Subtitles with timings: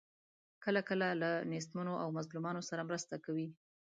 [0.63, 3.47] کله کله له نیستمنو او مظلومانو سره مرسته کوي.